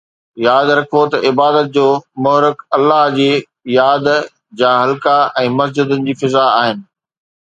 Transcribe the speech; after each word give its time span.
ياد 0.47 0.67
رکو 0.77 1.01
ته 1.11 1.17
عبادت 1.29 1.67
جو 1.75 1.87
محرڪ 2.23 2.57
الله 2.75 3.03
جي 3.17 3.31
ياد 3.77 4.05
جا 4.59 4.71
حلقا 4.83 5.17
۽ 5.43 5.45
مسجدن 5.61 6.09
جي 6.09 6.13
فضا 6.25 6.45
آهن. 6.61 6.83